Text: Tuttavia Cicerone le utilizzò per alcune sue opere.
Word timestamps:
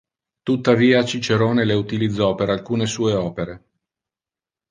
Tuttavia 0.41 1.03
Cicerone 1.05 1.63
le 1.63 1.75
utilizzò 1.75 2.33
per 2.33 2.49
alcune 2.49 2.87
sue 2.87 3.13
opere. 3.13 3.63